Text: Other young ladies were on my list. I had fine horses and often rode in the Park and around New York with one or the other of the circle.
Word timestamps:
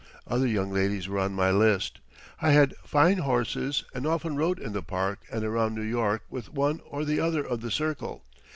Other 0.25 0.47
young 0.47 0.71
ladies 0.71 1.07
were 1.07 1.19
on 1.19 1.33
my 1.35 1.51
list. 1.51 1.99
I 2.41 2.53
had 2.53 2.73
fine 2.83 3.19
horses 3.19 3.83
and 3.93 4.07
often 4.07 4.35
rode 4.35 4.57
in 4.57 4.73
the 4.73 4.81
Park 4.81 5.19
and 5.31 5.43
around 5.45 5.75
New 5.75 5.81
York 5.83 6.23
with 6.27 6.51
one 6.53 6.81
or 6.89 7.05
the 7.05 7.19
other 7.19 7.45
of 7.45 7.61
the 7.61 7.69
circle. 7.69 8.23